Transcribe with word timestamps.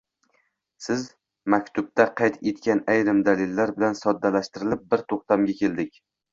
Siz 0.85 1.03
maktubda 1.55 2.07
qayd 2.23 2.41
etgan 2.53 2.83
ayrim 2.95 3.21
dalillar 3.29 3.75
bilan 3.79 4.01
solishtirib 4.03 4.91
bir 4.93 5.09
to‘xtamga 5.15 5.61
keldik. 5.65 6.05